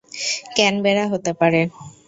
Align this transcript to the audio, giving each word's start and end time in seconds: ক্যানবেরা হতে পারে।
ক্যানবেরা 0.55 1.05
হতে 1.11 1.31
পারে। 1.39 1.61